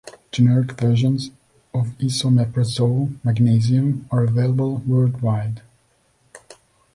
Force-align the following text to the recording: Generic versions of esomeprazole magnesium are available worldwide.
Generic 0.31 0.71
versions 0.79 1.29
of 1.75 1.89
esomeprazole 1.99 3.13
magnesium 3.23 4.07
are 4.09 4.23
available 4.23 4.77
worldwide. 4.77 5.61